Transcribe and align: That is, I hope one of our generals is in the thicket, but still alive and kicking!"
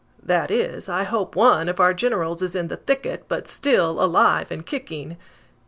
That 0.23 0.49
is, 0.49 0.89
I 0.89 1.03
hope 1.03 1.35
one 1.35 1.69
of 1.69 1.79
our 1.79 1.93
generals 1.93 2.41
is 2.41 2.55
in 2.55 2.69
the 2.69 2.75
thicket, 2.77 3.25
but 3.27 3.47
still 3.47 4.01
alive 4.03 4.49
and 4.51 4.65
kicking!" 4.65 5.15